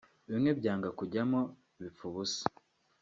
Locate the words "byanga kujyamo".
0.59-1.39